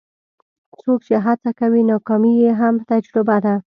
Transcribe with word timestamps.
څوک 0.81 0.99
چې 1.07 1.15
هڅه 1.25 1.49
کوي، 1.59 1.81
ناکامي 1.91 2.33
یې 2.41 2.51
هم 2.59 2.75
تجربه 2.89 3.37
ده. 3.45 3.55